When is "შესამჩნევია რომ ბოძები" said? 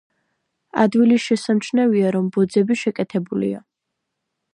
1.25-2.79